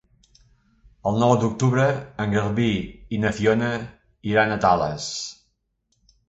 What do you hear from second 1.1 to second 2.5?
nou d'octubre en